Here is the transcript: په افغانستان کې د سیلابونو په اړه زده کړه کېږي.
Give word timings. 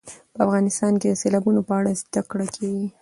په 0.35 0.39
افغانستان 0.45 0.93
کې 0.99 1.07
د 1.09 1.15
سیلابونو 1.21 1.61
په 1.67 1.73
اړه 1.79 1.91
زده 2.01 2.21
کړه 2.31 2.47
کېږي. 2.55 2.87